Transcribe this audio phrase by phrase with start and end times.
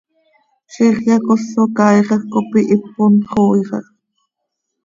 [0.73, 3.85] Ziix yacoso caaixaj cop ihipon xooixaj.